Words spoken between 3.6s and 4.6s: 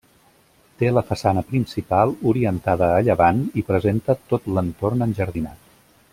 i presenta tot